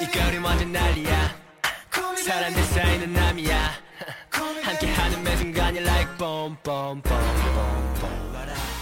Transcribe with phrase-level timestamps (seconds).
[0.00, 1.34] 이 거리 완전 난리야
[2.24, 3.72] 사람들 사이는 남이야
[4.62, 8.18] 함께하는 매 순간이 like boom boom boom boom boom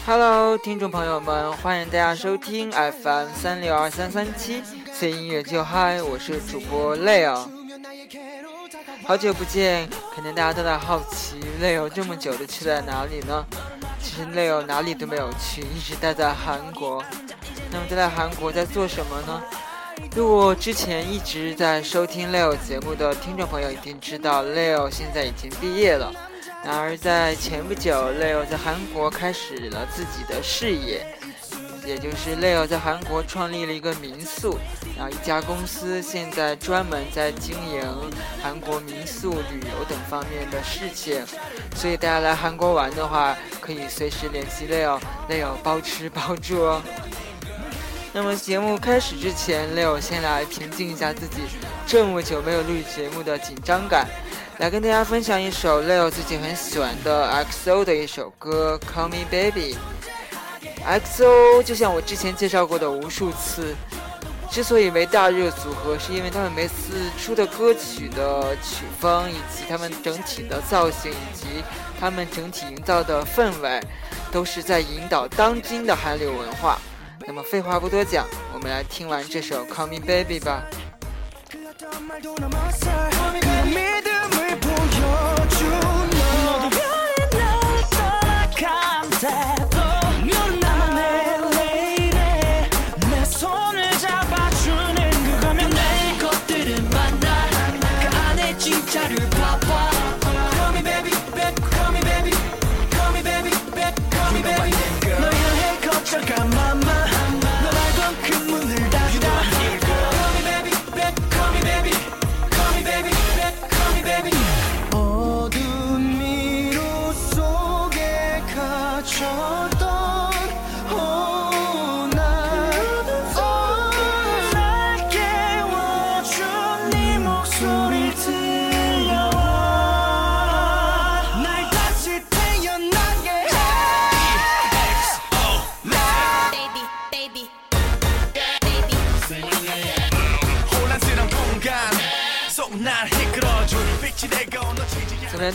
[0.07, 4.63] Hello，听众朋友们，欢迎大家收听 FM 三六二三三七，
[4.93, 7.49] 随音乐就嗨，我是主播 Leo。
[9.05, 13.45] 好久不见，可能大家都在好奇 Leo 这么久的去在哪里呢？
[14.01, 17.03] 其实 Leo 哪里都没有去，一直待在韩国。
[17.73, 19.43] 那么待在韩国在做什么呢？
[20.14, 26.12] 如果之前一直在收听 Leo 节目的听众朋友一定知道，Leo 现在已经毕业了。
[26.66, 31.06] 然而在前不久，Leo 在韩国开始了自己的事业，
[31.86, 34.60] 也就是 Leo 在韩国创立了一个民宿，
[34.98, 37.82] 然后一家公司现在专门在经营
[38.44, 41.24] 韩国民宿、旅游等方面的事情。
[41.74, 46.82] 所以大家来韩国玩的话，可以随时联系 Leo，Leo 包吃包住哦。
[48.14, 51.44] 那么节目开始之前，Leo 先来平静一下自己
[51.88, 54.06] 这么久没有录节目的紧张感，
[54.58, 59.78] 来跟大家分享一首 Leo 自己很喜欢的 XO 的一首歌《Call Me Baby》。
[61.00, 63.74] XO 就像我之前介绍过的无数次，
[64.50, 71.64] 之所以为大热组合，是因为他们每次出的歌曲的曲风，以及他们整体的造型，以及
[71.98, 73.80] 他们整体营造的氛围，
[74.34, 76.78] 都是在引导当今的韩流文化。
[77.34, 80.66] 那么废话不多讲，我们来听完这首《Call Me Baby》吧。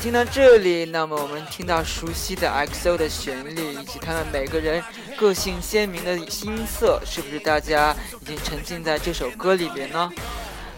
[0.07, 4.81] 听到这里，那么我们听到熟悉的 XO 的旋律，以及他们每个人
[5.17, 10.09] 个性鲜明的音色，是不是大家已经沉浸在这首歌里边呢？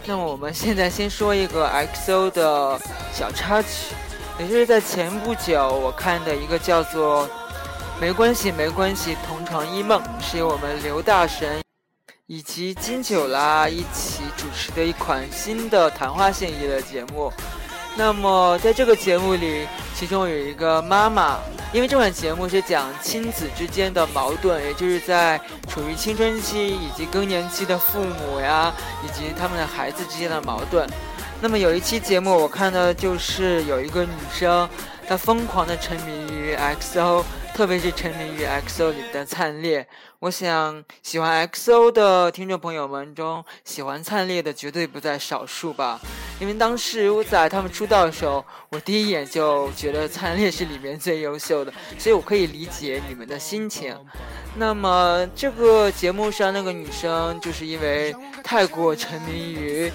[0.07, 2.81] 那么我们现在先说一个 XO 的
[3.13, 3.93] 小插曲，
[4.39, 7.27] 也就是在前不久我看的一个叫做
[8.01, 11.61] 《没关系没关系同床异梦》，是由我们刘大神
[12.25, 17.31] 以及金九啦一起主持的一款新的谈话性娱乐节目。
[17.95, 21.37] 那么在这个节目里，其中有一个妈妈，
[21.73, 28.73] 因为这款节目是讲亲子之间的矛盾，也就是在处于青春期以及更年期的父母呀，
[29.03, 30.87] 以及他们的孩子之间的矛盾。
[31.41, 34.69] 那么有一期节目，我看的就是有一个女生，
[35.07, 37.23] 她疯狂的沉迷于 XO，
[37.53, 39.85] 特别是沉迷于 XO 里的灿烈。
[40.19, 45.99] 我想喜欢 XO 的听众朋友们中，喜欢灿烈的绝对不在少数吧。
[46.39, 53.95] 因为当时我在他们出道的时候，我第一眼就觉得灿烈是里面最优秀的，所以我可以理解你们的心情。
[54.55, 59.91] 那么这个节目上那个女生，就是因为太过沉迷于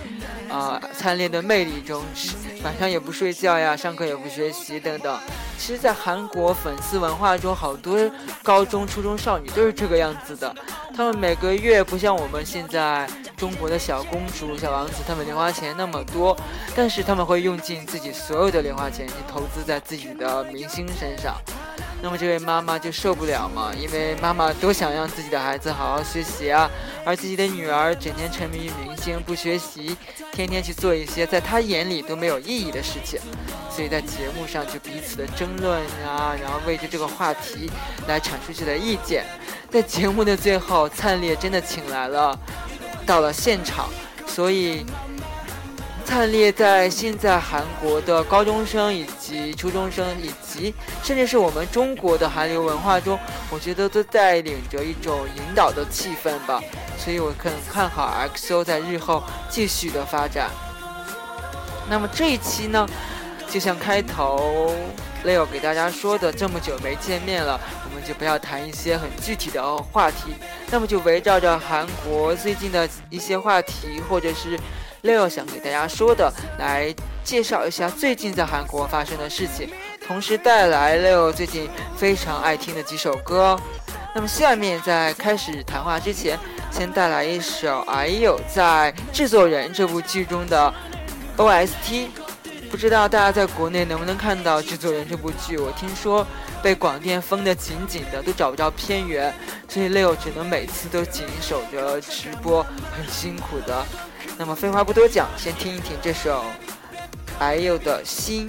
[0.51, 2.03] 啊、灿烈的魅力中，
[2.63, 5.19] 晚上也不睡觉呀，上课也不学习等等。
[5.59, 7.99] 其实，在韩国粉丝文化中，好多
[8.43, 10.55] 高中、初中少女都是这个样子的。
[10.97, 16.37] 她们每个月不像我们现在中国的小公主、小王子，他们零花钱那么多，
[16.77, 21.35] 但是他们会用尽自己所有的零花钱去投资在自己的明星身上。
[22.05, 26.71] 那么这位妈妈就受不了嘛，因为妈妈都想让自己的孩子好好学习啊，
[27.03, 29.97] 而自己的女儿整天沉迷于明星，不学习，
[30.31, 33.19] 天天去做一些在她眼里都没有意义的事情，
[33.71, 37.71] 所以在节目上就彼此的争论啊，然后为着这个话题
[38.07, 39.25] 来阐述自己的意见。
[39.71, 42.39] 在节目的最后，灿烈真的请来了，
[43.07, 43.89] 到了现场，
[44.27, 44.85] 所以。
[46.05, 50.73] 灿烈在现在韩国的高中生以及初中生，以及
[51.03, 53.19] 甚至是我们中国的韩流文化中，
[53.51, 56.63] 我觉得都带领着一种引导的气氛吧，
[56.97, 60.51] 所以我很看好 XO 在日后继续的发展。
[61.91, 62.87] 那么这一期呢，
[63.51, 64.73] 就像开头
[65.25, 67.59] Leo 给大家说的，这么久没见面了，
[67.89, 70.35] 我们就不要谈一些很具体的话题，
[70.71, 74.57] 那么就围绕着韩国最近的一些话题，或者是
[75.05, 76.93] Leo 想给大家说的，来
[77.23, 79.69] 介绍一下最近在韩国发生的事情，
[80.07, 83.59] 同时带来 Leo 最近非常爱听的几首歌。
[84.15, 86.39] 那么下面在开始谈话之前，
[86.71, 90.73] 先带来一首 IU 在《制作人》这部剧中的
[91.37, 92.09] OST。
[92.71, 95.59] 不知道大家在国内能不能看到《制作人》这部剧？
[95.59, 96.27] 我听说
[96.63, 99.33] 被广电封得紧紧的，都找不着片源，
[99.69, 102.63] 所以 Leo 只能每次都紧守着直播，
[102.97, 103.85] 很辛苦的。
[104.37, 106.45] 那么废话不多讲，先听一听这首
[107.39, 108.49] IU 的心。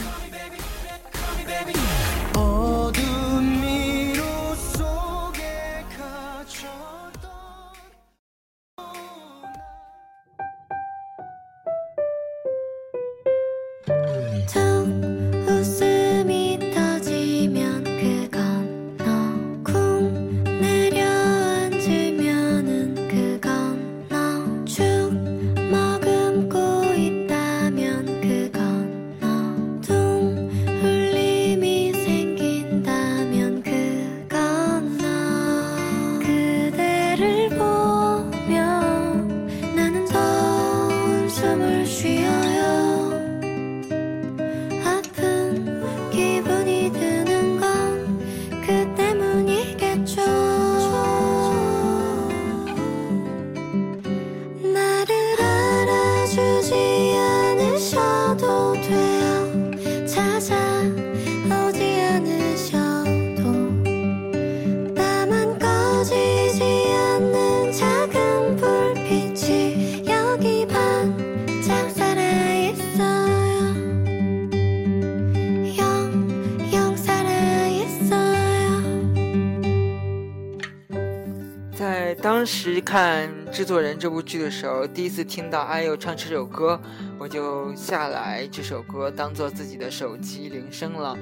[82.81, 86.79] 看《制作人》这部剧的时候，第一次听到 IU 唱这首歌，
[87.17, 91.17] 我就下来这首歌当做自己的手机铃声了。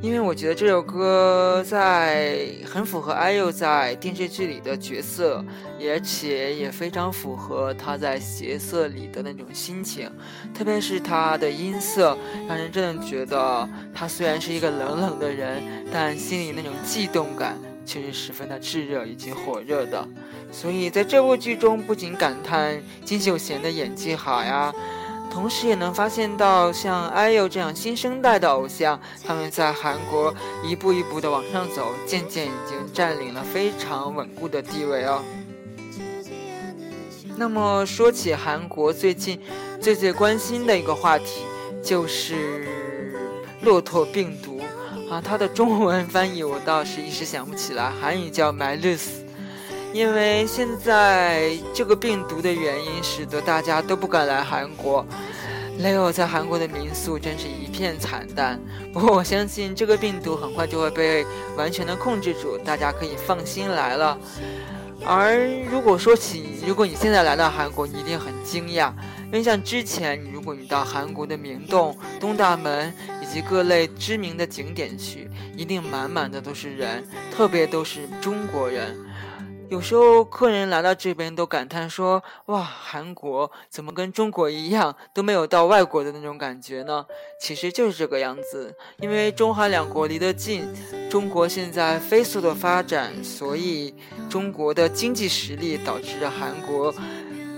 [0.00, 5.44] 因为我觉得这首歌在很符合 IU 在电视剧里的角色，
[5.80, 10.08] 而且也非常符合他在角色里的那种心情，
[10.54, 15.60] 特别是他的音色，让人真的觉得他虽然是一个冷冷的人，
[15.92, 17.58] 但心里那种悸动感
[17.88, 20.06] 却是十分的炙热以及火热的。
[20.52, 24.70] 所以在这部剧中，不仅感叹金秀贤的演技好呀。
[25.30, 35.22] 同时也能发现到，像 IU 这样新生代的偶像，他们在韩国一步一步的往上走，渐渐已经占领了非常稳固的地位哦。
[37.36, 39.38] 那么说起韩国最近
[39.80, 41.42] 最最关心的一个话题，
[41.84, 42.66] 就是
[43.60, 44.57] 骆驼病毒
[45.10, 49.06] 啊，它的中文翻译我倒是一时想不起来，韩语叫 Malus。
[49.92, 55.04] 因为现在这个病毒的原因，使得大家都不敢来韩国。
[55.80, 58.60] Leo 在韩国的民宿真是一片惨淡。
[58.92, 61.24] 不过我相信这个病毒很快就会被
[61.56, 64.18] 完全的控制住，大家可以放心来了。
[65.06, 65.38] 而
[65.70, 68.92] 如果说起，如果你现在来到韩国，你一定很惊讶，
[69.28, 72.90] 因为像之前，如果你到韩国的明洞、东大门
[73.22, 78.96] 以及各类知名的景点去，一定满满的都是人，特别都是中国人。
[79.68, 87.04] 有时候客人来到这边都感叹说：“哇，韩国怎么跟中国一样，都没有到外国的那种感觉呢？”
[87.38, 90.66] 其实就是这个样子，因为中韩两国离得近，
[91.10, 93.94] 中国现在飞速的发展，所以
[94.30, 96.94] 中国的经济实力导致着韩国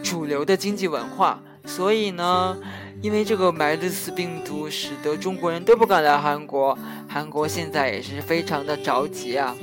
[0.02, 2.58] 主流的经济文化，所以呢，
[3.00, 6.76] 因为这个埋勒斯病毒，使得中国人都不敢来韩国，
[7.08, 9.54] 韩国现在也是非常的着急啊。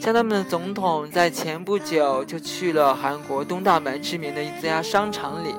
[0.00, 5.54] 像他们的总统在前不久就去了韩国东大门知名的一家商场里，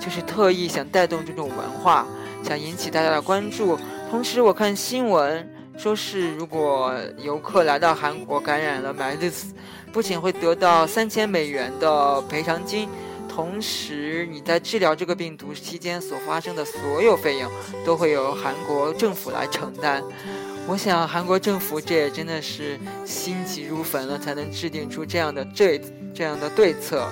[0.00, 2.06] 就是特意想带动这种文化，
[2.42, 3.78] 想引起大家的关注。
[4.10, 9.54] 同时，我看新闻说是，如果游客来到韩国感染了 m 勒斯，
[9.92, 12.88] 不仅会得到三千美元的赔偿金，
[13.34, 17.50] 同时你在治疗这个病毒期间所发生的所有费用，
[17.84, 20.02] 都会由韩国政府来承担。
[20.68, 25.80] 我想韩国政府这也真的是心急如焚了，才能制定出这样的这
[26.14, 27.08] 这样的对策。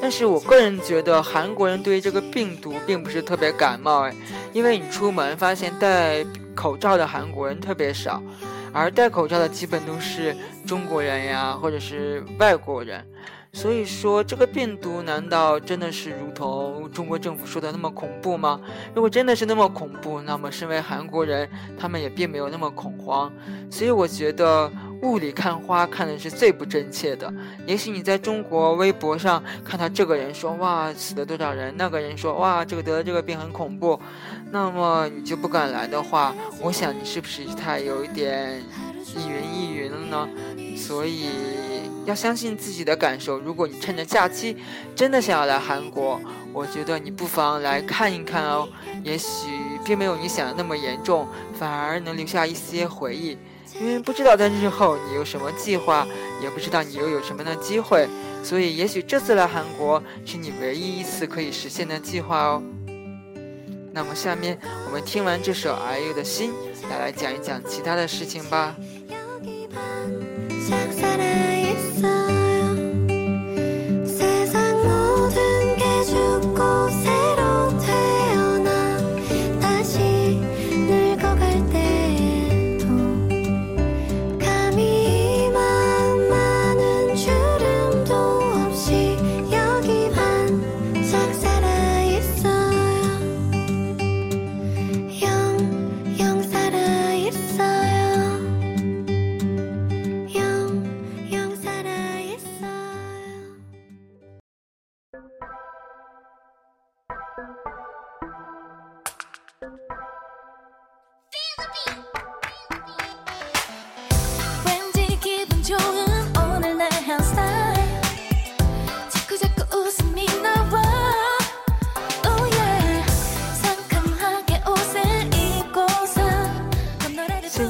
[0.00, 4.14] 但是我个人觉得韩国人对于这个病毒并不是特别感冒哎，
[4.52, 6.24] 因为你出门发现戴
[6.54, 8.22] 口罩的韩国人特别少，
[8.72, 10.36] 而戴口罩的基本都是
[10.66, 13.06] 中国人呀，或者是外国人。
[13.52, 18.60] 所以说，这个病毒难道真的是如同中国政府说的那么恐怖吗？
[18.94, 23.30] 如果真的是那么恐怖，那么身为韩国人，他们也并没有那么恐慌。
[23.68, 24.70] 所以我觉得
[25.02, 27.32] 雾里看花看的是最不真切的。
[27.66, 33.98] 也许你在中国微博上看到这个人说哇死了多少人，那个人说哇这个得了这个病很恐怖，
[34.52, 38.62] 那么你就不敢来的话，我想你是不是太有一点
[39.16, 40.28] 一云一云了呢？
[40.76, 41.30] 所以
[42.06, 43.38] 要相信自己的感受。
[43.38, 44.56] 如果你趁着假期
[44.94, 46.20] 真的想要来韩国，
[46.52, 48.68] 我觉得你不妨来看一看哦。
[49.02, 49.48] 也许
[49.84, 51.26] 并没有你想的那么严重，
[51.58, 53.36] 反而能留下一些回忆。
[53.80, 56.06] 因为不知道在日后你有什么计划，
[56.42, 58.08] 也不知道你又有什么的机会，
[58.42, 62.62] 所以也许这次来韩国是你唯一一次可以实现的计划哦。
[63.92, 66.52] 那么下面我们听完这首 IU 的心，
[66.88, 68.74] 再来讲一讲其他的事情吧。
[69.80, 70.29] and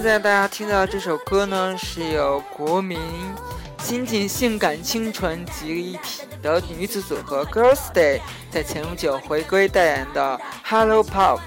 [0.03, 2.99] 现在大家听到这首歌呢，是由国民
[3.83, 8.19] 新晋性感清纯集一体的女子组合 Girls Day
[8.51, 11.41] 在前不久回归代言的 Hello Pop。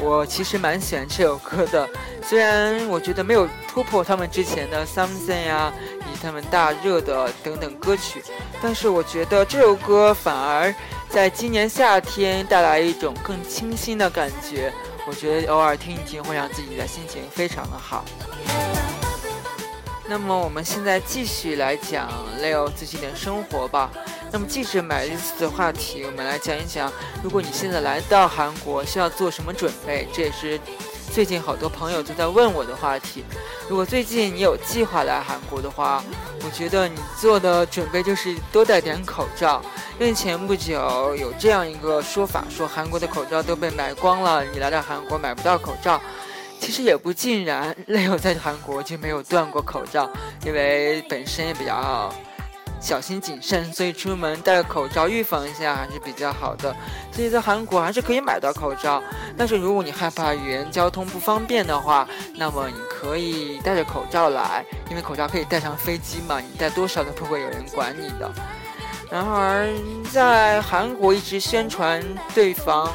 [0.00, 1.88] 我其实蛮喜欢这首歌的，
[2.20, 8.20] 虽然我觉得没有突破他们之前的 Something 呀，以及他们大热的等等歌曲，
[8.60, 10.74] 但是我觉得这首歌反而
[11.08, 14.72] 在今年夏天带来一种更清新的感觉。
[15.08, 18.04] 我觉得偶尔听一听会让自己的心情非常的好。
[20.06, 22.10] 那么我们现在继续来讲
[22.42, 23.90] Leo 自己的生活吧。
[24.30, 30.06] 那么继续买日子的话题，我们来讲一讲，如果你现在来到韩国，需要做什么准备？
[30.12, 30.60] 这也是
[31.12, 33.24] 最近好多朋友都在问我的话题。
[33.68, 36.02] 如果最近你有计划来韩国的话，
[36.44, 39.60] 我觉得你做的准备就是多戴点口罩，
[39.98, 46.00] 因为前不久有这样一个说法，说韩国的口罩都被买光了，你来到韩国买不到口罩。
[46.60, 50.10] 其实也不尽然， Leo 在韩国就没有断过口罩，
[50.44, 52.12] 因为本身也比较
[52.80, 56.74] 小心谨慎，所以出门戴个口罩预防一下还是比较好的。
[57.12, 59.02] 所以在韩国还是可以买到口罩，
[59.36, 68.30] 但是如果你害怕语言交通不方便的话，那么你可以戴着口罩来，因为口罩可以带上飞机嘛，你戴多少都不会有人管你的。
[69.10, 69.66] 然而，
[70.12, 72.02] 在韩国一直宣传
[72.34, 72.92] 对防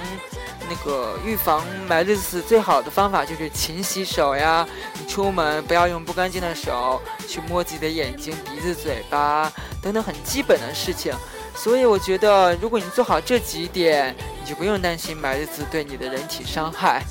[0.70, 4.68] 那个预防买日子最好的方法就是勤洗手呀，
[5.00, 9.52] 你出门不要用不干净的手去摸自己的眼睛、鼻子、嘴巴
[9.82, 11.14] 等等很基本的事情。
[11.56, 17.04] 所以我觉得，如果你做好这几点，你就不用担心买日子对你的人体伤害。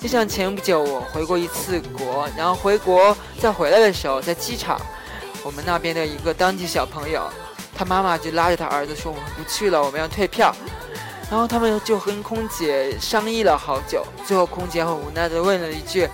[0.00, 4.80] 就像前不久我回过一次国，然后回国再回来的时候，在机场，
[5.42, 7.28] 我们那边的一个当地小朋友，
[7.76, 10.54] 他妈妈就拉着他儿子说：“我们不去了，我们要退票。”
[11.30, 16.08] 然后他们就跟空姐商议了好久，最后空姐很无奈地问了一句：“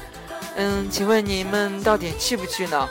[0.57, 2.89] 嗯，请问你们到底去不去呢？”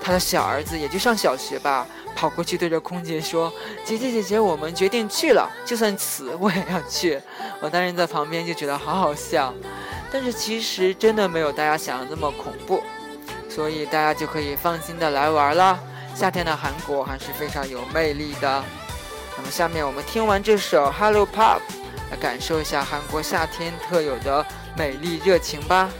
[0.00, 3.50] 他的小儿子也就上小学吧，跑过去对着空姐说
[3.84, 7.20] ：“姐姐姐姐，我们决定去了，就算死我也要去。”
[7.60, 9.52] 我当时在旁边就觉得好好笑，
[10.12, 12.82] 但是其实真的没有大家想的那么恐怖，
[13.48, 15.80] 所以大家就可以放心的来玩了。
[16.14, 18.62] 夏天的韩国还是非常有魅力的。
[19.36, 21.58] 那么下面我们听完这首《Hello Pop》，
[22.10, 24.44] 来感受一下韩国夏天特有的
[24.76, 25.90] 美丽热情吧。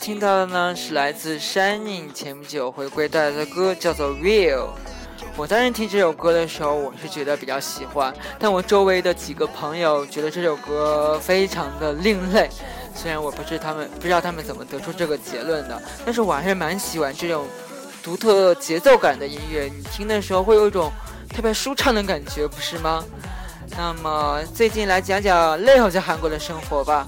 [0.00, 4.56] 听到的呢是来自 Shining 前不久回归带来的歌，叫做《Real》。
[5.36, 12.48] 我当时听这首歌的时候，我是觉得比较喜欢，但我周围的几个朋友觉得这首歌非常的另类。
[12.94, 17.46] 虽然我不是他们不知道他们怎么得出这个结论的，但是我还是蛮喜欢这种
[18.02, 19.64] 独特节奏感的音乐。
[19.64, 20.90] 你听的时候会有一种
[21.28, 23.04] 特别舒畅的感觉，不是吗？
[23.76, 27.06] 那么最近来讲讲 Leo 在韩国的生活吧。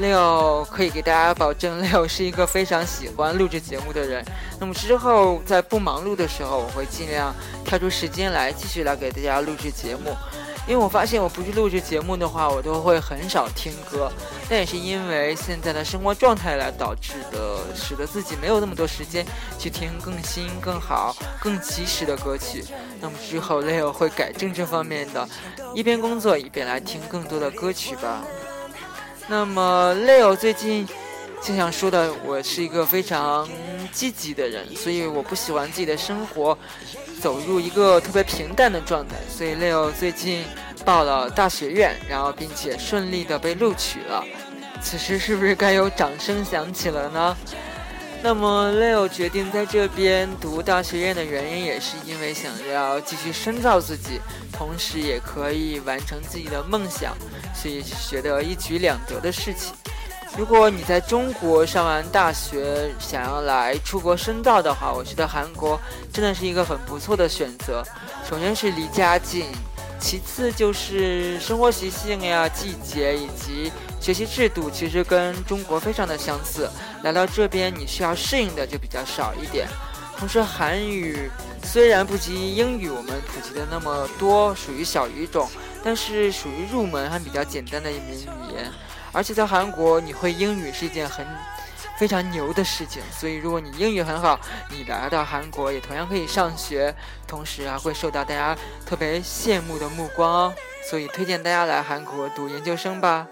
[0.00, 4.24] Leo 可以给大家保证， Leo 是一个非常喜欢录制节目的人。
[4.58, 7.34] 那么之后在不忙碌的时候，我会尽量
[7.64, 10.16] 挑出时间来继续来给大家录制节目。
[10.64, 14.08] 因为我发现我不去录制节目的话，我都会很少听歌。
[14.48, 19.26] 那也是因为现在的生活状态来导致的，使得自己没有那么多时间
[19.58, 22.64] 去听更新、更好、更及时的歌曲。
[23.00, 25.28] 那么之后 Leo 会改正这方面的，
[25.74, 28.22] 一边工作一边来听更多的歌曲吧。
[29.28, 30.86] 那么 Leo 最近
[31.42, 33.48] 就想说的，我是一个非常
[33.92, 36.56] 积极的人，所以我不喜欢自己的生活
[37.20, 39.16] 走入一个特别平淡的状态。
[39.28, 40.44] 所以 Leo 最近
[40.84, 44.24] 报了大学院，然后并且顺利的被录取了。
[44.82, 47.36] 此时是不是该有掌声响起了呢？
[48.22, 54.20] 那么 Leo 决定在这边读大学院的原因，也是因为想要继续深造自己，
[54.52, 57.16] 同时也可以完成自己的梦想。
[57.54, 59.72] 所以觉得一举两得的事情。
[60.36, 65.78] 如果你在中国上完大学，想要来出国深造的话，我觉得韩国
[66.10, 67.84] 真的是一个很不错的选择。
[68.26, 69.44] 首先是离家近，
[70.00, 76.66] 其次就是生活习性呀、季节以及学习制度，其实跟中国非常的相似。
[77.02, 79.68] 来到这边，你需要适应的就比较少一点。
[80.16, 81.30] 同时，韩语
[81.64, 85.48] 虽然不及英语我们普及的那么多，属于小语种。
[85.84, 88.70] 但是属于入门还比较简单的一门语言，
[89.10, 91.26] 而且在韩国你会英语是一件很
[91.98, 93.02] 非常牛的事情。
[93.10, 94.38] 所以如果你英语很好，
[94.70, 96.94] 你来到韩国也同样可以上学，
[97.26, 98.56] 同时还会受到大家
[98.86, 100.54] 特别羡慕的目光哦。
[100.88, 103.26] 所以推荐大家来韩国读研究生吧。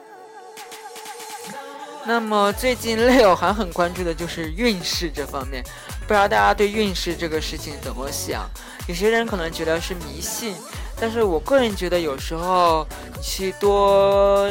[2.04, 5.62] 那么最近 Leo 还很关注的就是运势这方面，
[6.10, 8.50] 不知道大家对运势这个事情怎么想？
[8.88, 10.56] 有些人可能觉得是迷信。
[11.00, 12.84] 但是我个人觉得，有时候
[13.22, 14.50] 去多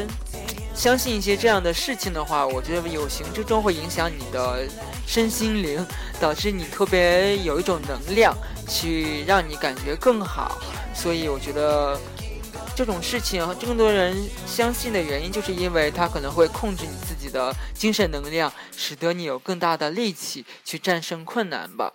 [0.74, 4.65] 相信一些这样的事情的话，我觉得有形之中会影响你的
[5.06, 5.86] 身心灵，
[6.17, 8.34] 导致你特别有一种能量，
[8.65, 10.58] 去让你感觉更好。
[10.95, 12.00] 所以我觉得
[12.80, 14.15] 这种事情，更多人
[14.48, 21.92] 相信的原因，就是因为它可能会控制你自己的精神能量，使得你有更大的力气去战胜困难吧。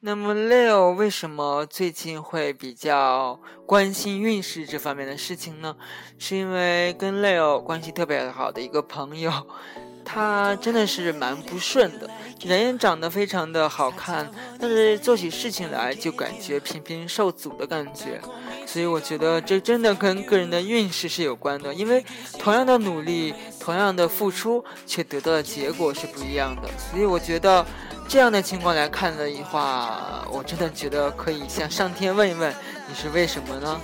[0.00, 5.76] 那么 Leo 为什么最近会比较关心运势这方面的事情呢？
[6.18, 9.30] 是因为跟 Leo 关系特别好的一个朋友，
[10.04, 18.20] 他真的是蛮不顺的，人长得非常的好看，但是做起事情来就感觉频频受阻的感觉。
[18.66, 22.04] 所以我觉得这真的跟个人的运势是有关的，因为
[22.38, 26.68] 同样的努力，同样的付出，却得到的结果是不一样的。
[26.90, 27.64] 所以我觉得。
[28.08, 32.54] 这样的情况来看的话，我真的觉得可以向上天问一问，
[32.88, 33.80] 你是为什么呢？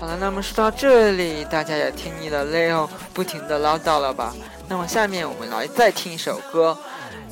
[0.00, 4.34] 好了，那么说到这里，大家也听腻了 Leo 不停的唠叨了吧？
[4.66, 6.74] 那么下面我们来再听一首歌，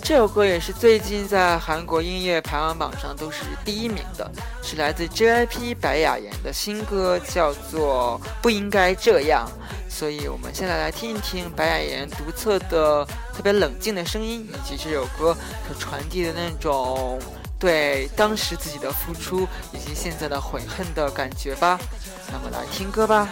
[0.02, 4.30] 这首歌也是最近在韩国音乐排行榜上都是第一名的，
[4.62, 9.48] 是来自 JYP 白雅妍的新歌，叫做《不应该这样》。
[9.90, 15.34] 所以，我们现在来听一听白雅妍独特的、特别冷静的声音，以及这首歌
[15.66, 17.18] 所传递的那种
[17.58, 21.78] 对当时自己的付出以及现在的悔恨的感觉吧。
[22.30, 23.28] 那么，来听歌吧。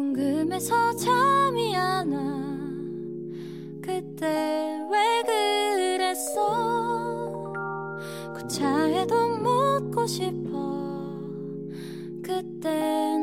[0.00, 2.20] 궁금해서 잠이 안 와.
[3.82, 5.22] 그때 왜
[5.98, 7.52] 그랬어?
[8.34, 10.58] 그 고차에도 묻고 싶어.
[12.22, 12.70] 그때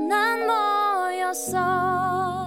[0.07, 2.46] 난 뭐였어?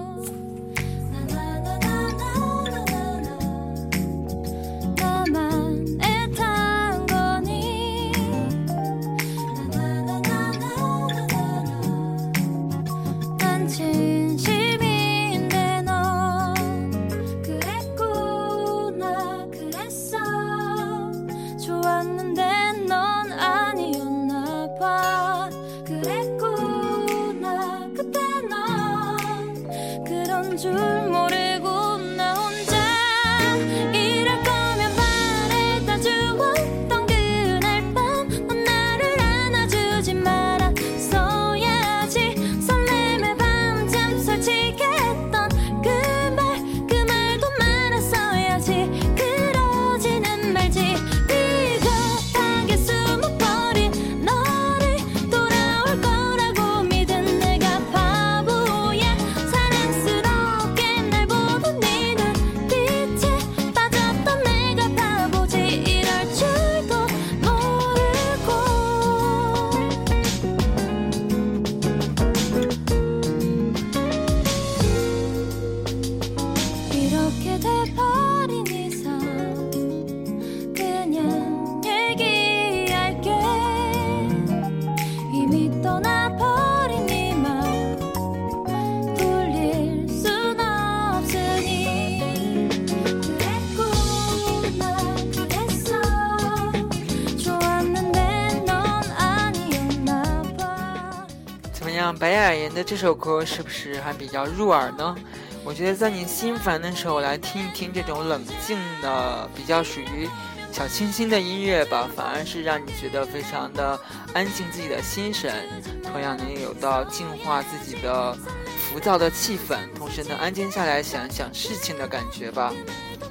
[102.83, 105.17] 这首歌是不是还比较入耳呢？
[105.65, 110.29] 我觉得在你心烦的时候来听一听这种冷静的、比较属于
[110.73, 113.99] 小清新的音乐吧，反而是让你觉得非常的
[114.33, 115.69] 安静自己的心神，
[116.03, 118.35] 同样能有到净化自己的
[118.79, 122.73] 浮躁的气氛，同时能安静下来想想事情的感觉吧。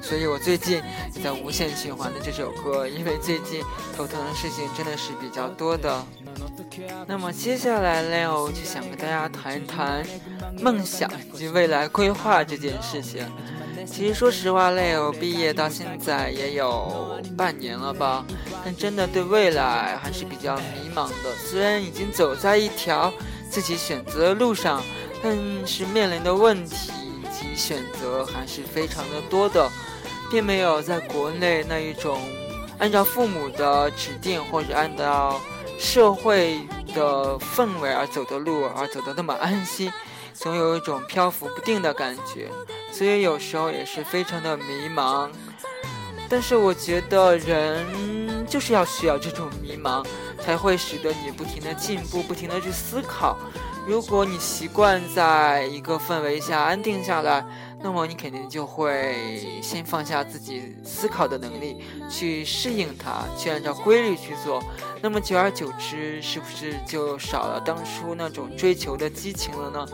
[0.00, 0.80] 所以我最近
[1.14, 3.62] 也在无限循环的这首歌，因为最近
[3.96, 6.04] 头疼的事情真的是比较多的。
[7.06, 10.06] 那么接下来，Leo 就想跟大家谈一谈
[10.60, 13.26] 梦想以及未来规划这件事情。
[13.86, 18.24] 其实说实话，Leo 毕业到现在也有半年了吧，
[18.64, 21.34] 但真的对未来还是比较迷茫的。
[21.36, 23.12] 虽然已经走在一条
[23.50, 24.82] 自己选择的路上，
[25.22, 29.68] 但是面临的问题以及选择还是非常的多的，
[30.30, 32.20] 并没有在国内那一种
[32.78, 35.40] 按照父母的指定或者按照
[35.80, 36.60] 社会
[36.94, 39.90] 的氛围而走的路而走的那么安心，
[40.34, 42.50] 总有一种漂浮不定的感觉，
[42.92, 45.30] 所以有时候也是非常的迷茫。
[46.28, 50.04] 但是我觉得人就是要需要这种迷茫，
[50.38, 53.38] 才会使得你不停的进步，不停的去思考。
[53.86, 57.44] 如果你习惯在一个氛围下安定下来，
[57.82, 61.76] 那么你肯定就会先放下自己思考的能力，
[62.10, 64.62] 去适应它，去按照规律去做。
[65.00, 69.86] 那么久而久之，是不是就少了当初那种追求的激情了呢？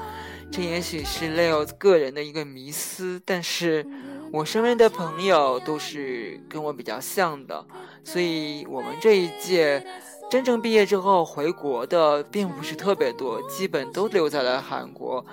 [0.50, 3.86] 这也许是 Leo 个人的一个迷思，但是
[4.32, 7.64] 我身边的朋友都是跟我比较像的，
[8.04, 9.84] 所以我们这一届
[10.28, 15.24] 真正毕业之后回国的并不是特别多，基本都留在了韩国。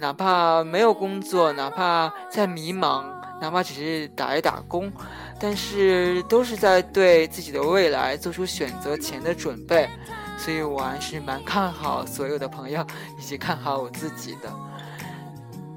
[0.00, 3.04] 哪怕没有工作，哪怕在迷茫，
[3.38, 4.90] 哪怕只是打一打工，
[5.38, 9.86] 但是都是在对自己的未来做出选择前的准备，
[10.38, 12.82] 所以我还是蛮看好所有的朋友，
[13.18, 14.50] 以及看好我自己的。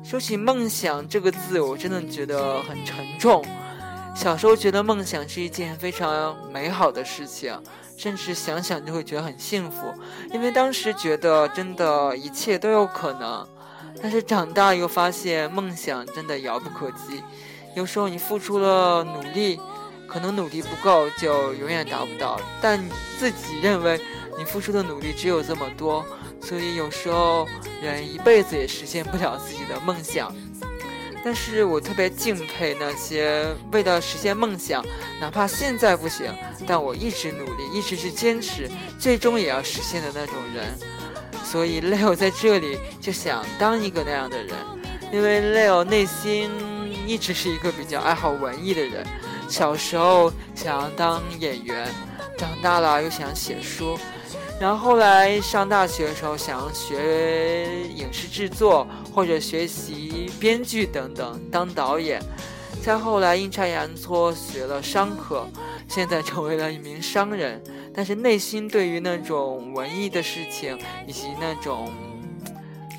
[0.05, 3.43] 说起梦想这个字，我真的觉得很沉重。
[4.15, 7.53] 小时候觉得梦想是一件非常美好的事情，
[7.97, 9.93] 甚至想想就会觉得很幸福，
[10.31, 13.45] 因为当时觉得真的一切都有可能。
[14.03, 17.23] 但是长大又发现梦想真的遥不可及，
[17.73, 19.57] 有时候你付出了努力，
[20.05, 23.97] 可能努力不够就永远达不到，但你自己认为
[24.37, 26.05] 你付出的努力只有这么多，
[26.41, 27.47] 所以有时候
[27.81, 30.35] 人一辈子也实现不了自己的梦想。
[31.23, 34.85] 但是我特别敬佩那些为了实现梦想，
[35.21, 36.29] 哪怕现在不行，
[36.67, 40.77] 但我一直努力，一直去坚持，最终也要实现的那种人。
[41.53, 44.55] 所以 Leo 在这里就想当一个那样的人，
[45.11, 46.49] 因为 Leo 内心
[47.05, 49.05] 一直是一个比较爱好文艺的人。
[49.47, 51.87] 小时候想要当演员，
[52.39, 53.99] 长大了又想写书，
[54.59, 62.19] 然后后来上大学的时候想要学影视制作或者学习编剧等等，当导演。
[62.83, 65.47] 再后来阴差阳错学了商科，
[65.87, 67.63] 现在成为了一名商人。
[67.95, 71.89] 但是内心对于那种文艺的事情，以及那种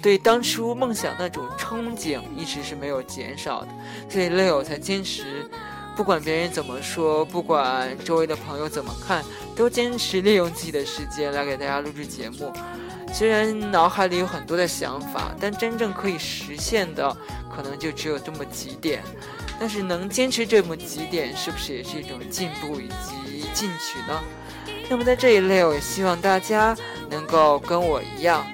[0.01, 3.69] 对当初梦想那种憧憬，一直是没有减少的。
[4.09, 5.47] 所以 Leo 才坚持，
[5.95, 9.23] 不管别人怎么说，不管周围的朋友怎么看，
[9.55, 12.51] 都坚持利用自己的时间来给大家录制节目。
[13.13, 17.15] 虽然脑海里有很多的想法，但真正可以实现的，
[17.55, 19.03] 可能就只有这么几点。
[19.65, 24.23] 但是能坚持这么几点，是不是也是一种进步以及进取呢？
[24.91, 26.77] 那么在这一类，我也希望大家
[27.09, 28.47] 能够跟我一样，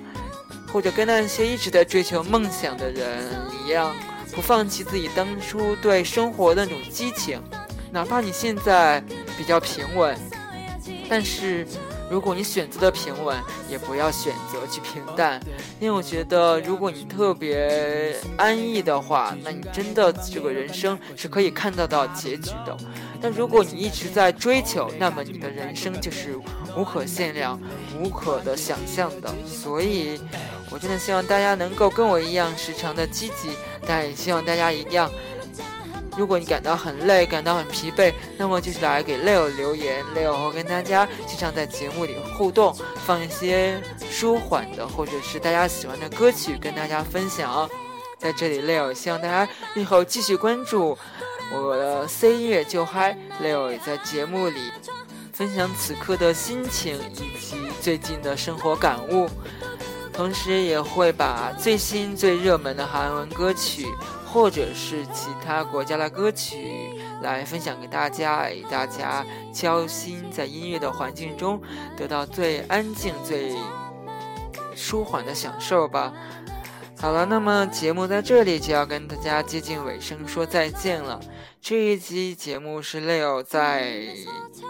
[0.73, 3.25] 或者跟那些一直在追求梦想的人
[3.64, 3.92] 一样，
[4.33, 7.42] 不放弃自己当初对生活的那种激情，
[7.90, 9.03] 哪怕你现在
[9.37, 10.16] 比较平稳，
[11.09, 11.66] 但是。
[12.11, 15.40] 如果你选择的平稳，也不要选择去平淡，
[15.79, 22.77] 因为我觉得，如果你特别安逸的话，那你真的这个人生是可以看得到结局的。
[23.23, 26.37] 但如果你一直在追求，那么你的人生就是
[26.77, 27.61] 无可限量、
[28.01, 29.33] 无可的想象的。
[29.46, 30.18] 所以，
[30.70, 33.51] 我真的希望大家能够跟我一样，时常的积极，
[33.87, 35.09] 但也希望大家一样。
[36.16, 47.68] 如果你感到很累，感到很疲惫，那么就是来给 Leo 留言，Leo 会跟大家经常在节目里互动，放一些舒缓的或者是大家喜欢的歌曲跟大家分享。
[48.18, 50.99] 在这里，Leo 希望大家日后继续关注
[51.53, 54.70] 我的 C 音乐就嗨，Leo 也在节目里
[55.33, 59.27] 分享此刻的心情以及最近的生活感悟，
[60.12, 63.87] 同时也会把最新最热门的韩文歌曲。
[64.33, 66.90] 或者是其他国家的歌曲
[67.21, 71.61] 来分享给大家，给大家交心，在音乐的环境中
[71.97, 73.57] 得到最安静、最
[74.77, 76.12] 舒缓的享受吧。
[76.97, 81.19] 好了，那么节目在这里就要跟大家接近尾声，说再见了。
[81.61, 83.90] 这一期节目是 Leo 在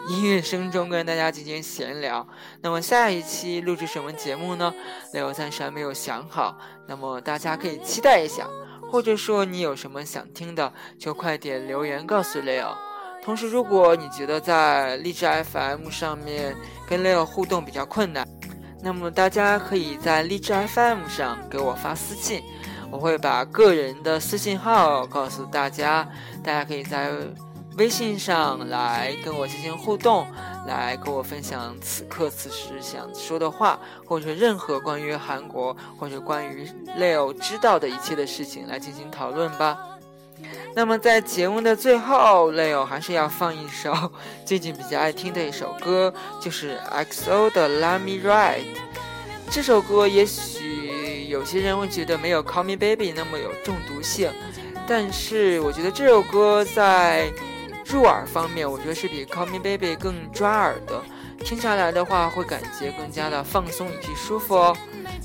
[0.09, 2.27] 音乐声中跟大家进行闲聊。
[2.63, 4.73] 那么下一期录制什么节目呢
[5.13, 8.49] ？Leo 暂时还没有想好，那么大家可以期待一下。
[8.91, 12.75] 或者说你有什么想听的，就快点留言告诉 Leo。
[13.23, 16.57] 同时，如果你觉得在荔枝 FM 上面
[16.89, 18.27] 跟 Leo 互动比较困难，
[18.83, 22.43] 那么大家可以在荔枝 FM 上给我发私信，
[22.91, 26.09] 我会把个人的私信号告诉大家，
[26.43, 27.13] 大家可以在
[27.81, 30.27] 微信上来跟我进行互动。
[30.67, 39.79] 来跟我分享此刻此时想说的话，或者任何关于韩国或者关于 Leo 知道的一切的事情来进行讨论吧。
[40.75, 44.13] 那么在节目的最后，Leo 还是要放一首
[44.45, 48.59] 最近比较爱听的一首歌，就是 XO 的《Let Me Ride》。
[49.51, 54.31] 这首歌也许有些人会觉得没有《Call Me Baby》那么有中毒性，
[54.87, 57.33] 但是我觉得这首歌在。
[57.91, 61.03] 入耳方面，我觉得是比《Call Me Baby》更抓耳的，
[61.45, 64.77] 听下来的话会感觉更加的放松以及舒服哦。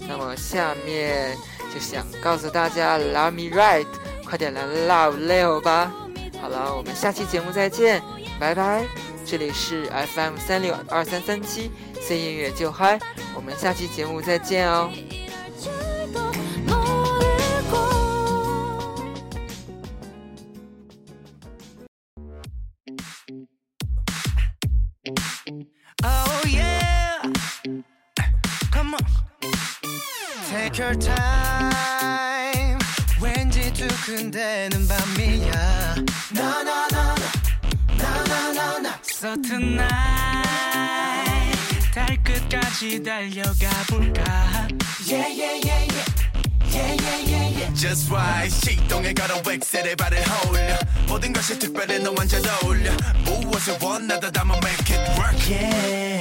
[0.07, 1.37] 那么下面
[1.73, 3.85] 就想告诉大家，Love Me Right，
[4.25, 5.91] 快点来 Love Leo 吧。
[6.41, 8.01] 好了，我们下期节目再见，
[8.39, 8.83] 拜拜。
[9.25, 12.99] 这里是 FM 三六二三三七，C 音乐就嗨，
[13.35, 14.91] 我们下期节目再见哦。
[30.77, 32.77] Your time
[33.21, 35.95] 왠지 두근대는 밤이야
[36.35, 37.15] No no no
[37.97, 39.85] no no no no So tonight
[41.93, 44.67] 달 끝까지 달려가 볼까
[45.07, 46.05] Yeah yeah yeah yeah
[46.75, 47.73] Yeah, yeah, yeah, yeah.
[47.73, 52.91] Just right 시동에 걸어 웩셀에 발을 홀려 모든 것이 특별해 너와 잘 어울려
[53.23, 56.14] 무엇을 원하다 담아 make it work yeah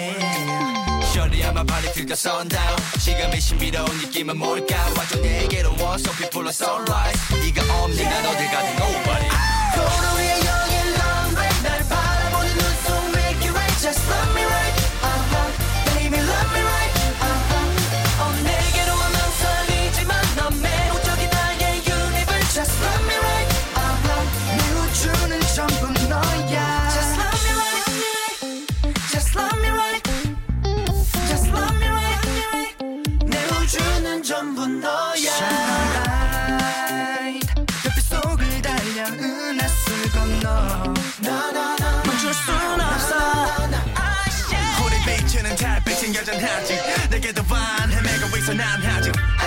[1.67, 7.63] party till the sundown 지금의 신비로운 느낌은 뭘까 완전 내게로 와서 people are sunrise 네가
[7.85, 9.04] 없는 난 어딜 가든 nobody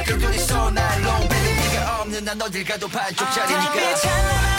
[0.07, 1.01] 아껴둔 있어 날.
[1.01, 4.56] long baby 네가 없는 난 어딜 가도 반쪽짜리니까